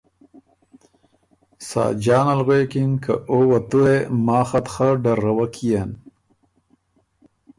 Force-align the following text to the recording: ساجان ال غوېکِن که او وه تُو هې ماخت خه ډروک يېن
ساجان 1.69 2.27
ال 2.33 2.41
غوېکِن 2.45 2.91
که 3.03 3.13
او 3.31 3.37
وه 3.49 3.59
تُو 3.69 3.79
هې 3.89 3.97
ماخت 4.27 4.65
خه 4.73 4.87
ډروک 5.03 5.55
يېن 5.67 5.91